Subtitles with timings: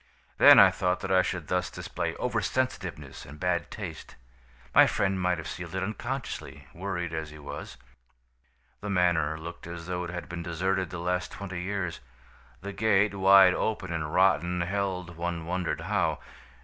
[0.39, 4.15] Then I thought that I should thus display over sensitiveness and bad taste.
[4.73, 7.77] My friend might have sealed it unconsciously, worried as he was.
[8.79, 11.99] "The manor looked as though it had been deserted the last twenty years.
[12.61, 16.17] The gate, wide open and rotten, held, one wondered how.